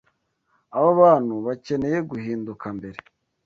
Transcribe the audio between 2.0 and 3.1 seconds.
guhinduka mbere